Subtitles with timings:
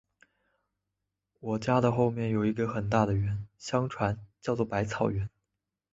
[1.41, 5.29] 我家的后面有一个很大的园，相传叫作百草园